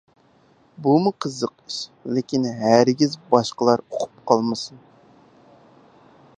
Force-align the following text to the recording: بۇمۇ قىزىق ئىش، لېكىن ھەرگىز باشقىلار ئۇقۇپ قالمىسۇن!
بۇمۇ 0.85 1.11
قىزىق 1.25 1.53
ئىش، 1.67 1.75
لېكىن 2.17 2.49
ھەرگىز 2.63 3.13
باشقىلار 3.35 3.85
ئۇقۇپ 3.91 4.27
قالمىسۇن! 4.33 4.85